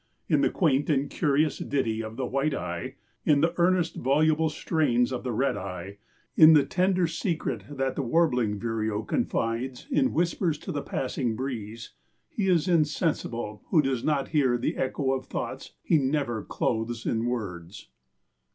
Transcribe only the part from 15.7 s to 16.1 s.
he